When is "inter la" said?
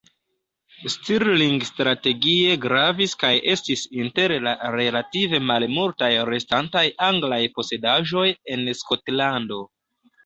4.05-4.55